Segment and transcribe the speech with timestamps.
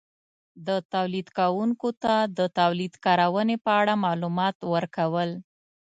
[0.33, 5.29] -د تولید کارونکو ته د تولید کارونې په اړه مالومات ورکول